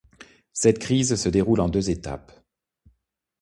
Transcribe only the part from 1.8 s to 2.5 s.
étapes.